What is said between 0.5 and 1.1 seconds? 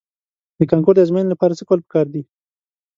د کانکور د